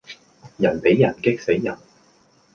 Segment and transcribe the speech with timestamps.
[0.57, 1.77] 人比人激死人